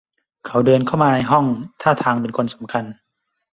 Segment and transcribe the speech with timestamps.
[0.45, 1.45] เขาเดินเข้ามาในห้อง
[1.81, 2.85] ท่าทางเป็นคนสำคัญ